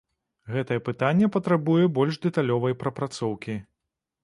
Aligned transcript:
Гэтае 0.53 0.77
пытанне 0.87 1.29
патрабуе 1.35 1.85
больш 1.99 2.19
дэталёвай 2.25 2.77
прапрацоўкі. 2.83 3.61